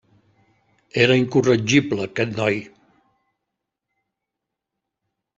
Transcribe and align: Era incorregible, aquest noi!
Era 1.01 1.17
incorregible, 1.17 2.07
aquest 2.09 2.33
noi! 2.39 2.57